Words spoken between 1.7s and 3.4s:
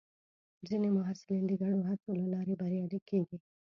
هڅو له لارې بریالي کېږي.